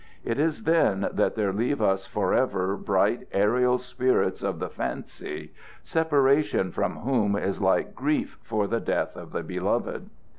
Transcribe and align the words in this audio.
It 0.23 0.39
is 0.39 0.63
then 0.63 1.09
that 1.13 1.35
there 1.35 1.53
leave 1.53 1.79
us 1.79 2.07
forever 2.07 2.75
bright, 2.75 3.27
aerial 3.31 3.77
spirits 3.77 4.41
of 4.41 4.57
the 4.57 4.67
fancy, 4.67 5.53
separation 5.83 6.71
from 6.71 7.01
whom 7.01 7.35
is 7.35 7.61
like 7.61 7.93
grief 7.93 8.39
for 8.41 8.65
the 8.65 8.79
death 8.79 9.15
of 9.15 9.31
the 9.31 9.43
beloved. 9.43 10.09